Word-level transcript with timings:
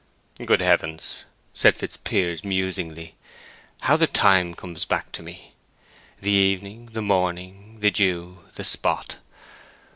'""Good 0.47 0.61
Heaven!" 0.61 0.99
said 1.53 1.75
Fitzpiers, 1.75 2.43
musingly. 2.43 3.13
"How 3.81 3.97
the 3.97 4.07
time 4.07 4.55
comes 4.55 4.83
back 4.83 5.11
to 5.11 5.21
me! 5.21 5.53
The 6.21 6.31
evening, 6.31 6.87
the 6.93 7.03
morning, 7.03 7.81
the 7.81 7.91
dew, 7.91 8.39
the 8.55 8.63
spot. 8.63 9.17